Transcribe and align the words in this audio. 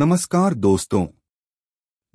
नमस्कार 0.00 0.54
दोस्तों। 0.54 1.06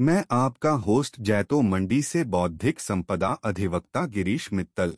मैं 0.01 0.25
आपका 0.31 0.69
होस्ट 0.69 1.15
जैतो 1.19 1.61
मंडी 1.61 2.01
से 2.01 2.23
बौद्धिक 2.23 2.79
संपदा 2.79 3.27
अधिवक्ता 3.27 4.05
गिरीश 4.05 4.53
मित्तल। 4.53 4.93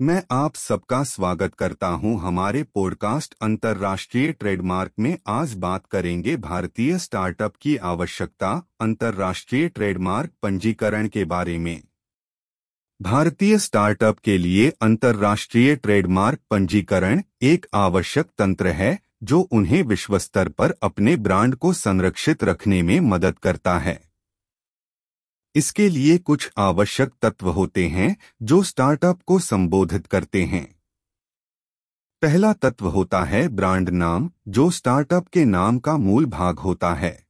मैं 0.00 0.22
आप 0.30 0.54
सबका 0.54 1.04
स्वागत 1.04 1.54
करता 1.54 1.86
हूँ 1.86 2.20
हमारे 2.20 2.62
पॉडकास्ट 2.62 3.34
अंतर्राष्ट्रीय 3.42 4.32
ट्रेडमार्क 4.32 4.92
में। 4.98 5.18
आज 5.26 5.54
बात 5.54 5.86
करेंगे 5.86 6.36
भारतीय 6.36 6.98
स्टार्टअप 6.98 7.54
की 7.60 7.76
आवश्यकता 7.76 8.66
अंतर्राष्ट्रीय 8.80 9.68
ट्रेडमार्क 9.68 10.30
पंजीकरण 10.42 11.08
के 11.08 11.24
बारे 11.24 11.58
में। 11.58 11.82
भारतीय 13.02 13.58
स्टार्टअप 13.58 14.18
के 14.18 14.38
लिए 14.38 14.72
अंतर्राष्ट्रीय 14.80 15.76
ट्रेडमार्क 15.76 16.38
पंजीकरण 16.50 17.22
एक 17.42 17.66
आवश्यक 17.74 18.26
तंत्र 18.38 18.66
है 18.66 18.98
जो 19.22 19.40
उन्हें 19.40 19.82
विश्व 19.82 20.18
स्तर 20.18 20.48
पर 20.48 20.74
अपने 20.82 21.16
ब्रांड 21.16 21.54
को 21.54 21.72
संरक्षित 21.72 22.44
रखने 22.44 22.82
में 22.82 23.00
मदद 23.00 23.38
करता 23.38 23.78
है। 23.78 24.12
इसके 25.54 25.88
लिए 25.88 26.18
कुछ 26.18 26.50
आवश्यक 26.58 27.12
तत्व 27.22 27.50
होते 27.50 27.88
हैं 27.88 28.16
जो 28.42 28.62
स्टार्टअप 28.62 29.22
को 29.22 29.38
संबोधित 29.38 30.06
करते 30.06 30.44
हैं। 30.44 30.80
पहला 32.22 32.52
तत्व 32.52 32.88
होता 32.88 33.24
है 33.24 33.48
ब्रांड 33.48 33.88
नाम, 33.88 34.30
जो 34.48 34.70
स्टार्टअप 34.70 35.28
के 35.28 35.44
नाम 35.44 35.78
का 35.78 35.96
मूल 35.96 36.26
भाग 36.26 36.58
होता 36.58 36.94
है। 36.94 37.26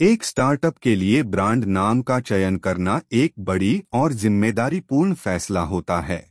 एक 0.00 0.24
स्टार्टअप 0.24 0.78
के 0.78 0.96
लिए 0.96 1.22
ब्रांड 1.22 1.64
नाम 1.64 2.02
का 2.02 2.20
चयन 2.20 2.56
करना 2.56 3.00
एक 3.12 3.34
बड़ी 3.38 3.84
और 3.92 4.12
जिम्मेदारीपूर्ण 4.12 5.14
फैसला 5.14 5.60
होता 5.60 6.00
है। 6.00 6.29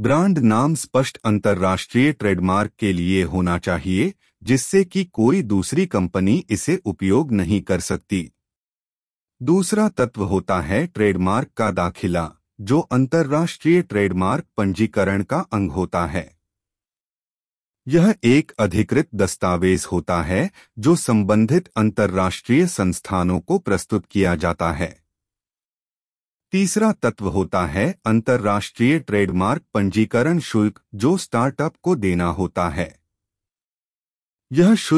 ब्रांड 0.00 0.38
नाम 0.38 0.74
स्पष्ट 0.74 1.18
अंतर्राष्ट्रीय 1.24 2.12
ट्रेडमार्क 2.12 2.70
के 2.78 2.92
लिए 2.92 3.22
होना 3.22 3.58
चाहिए, 3.58 4.14
जिससे 4.42 4.84
कि 4.84 5.04
कोई 5.04 5.42
दूसरी 5.42 5.86
कंपनी 5.86 6.46
इसे 6.50 6.82
उपयोग 6.84 7.32
नहीं 7.32 7.62
कर 7.62 7.80
सकती। 7.80 8.32
दूसरा 9.42 9.88
तत्व 9.88 10.24
होता 10.24 10.60
है 10.60 10.86
ट्रेडमार्क 10.86 11.48
का 11.56 11.70
दाखिला, 11.70 12.32
जो 12.60 12.80
अंतर्राष्ट्रीय 12.80 13.82
ट्रेडमार्क 13.82 14.44
पंजीकरण 14.56 15.22
का 15.22 15.38
अंग 15.38 15.70
होता 15.70 16.06
है। 16.06 16.38
यह 17.88 18.14
एक 18.24 18.52
अधिकृत 18.58 19.08
दस्तावेज़ 19.14 19.86
होता 19.92 20.22
है, 20.22 20.50
जो 20.78 20.96
संबंधित 20.96 21.68
अंतर्राष्ट्रीय 21.76 22.66
संस्थानों 22.66 23.40
को 23.40 23.58
प्रस्तुत 23.58 24.06
किया 24.06 24.34
जाता 24.34 24.72
है। 24.72 25.07
तीसरा 26.52 26.92
तत्व 26.92 27.28
होता 27.28 27.66
है 27.66 27.94
अंतर्राष्ट्रीय 28.06 28.98
ट्रेडमार्क 28.98 29.62
पंजीकरण 29.74 30.38
शुल्क, 30.38 30.80
जो 30.94 31.16
स्टार्टअप 31.16 31.74
को 31.82 31.96
देना 31.96 32.26
होता 32.26 32.68
है। 32.68 33.00
यह 34.52 34.74
शुल्क 34.74 34.96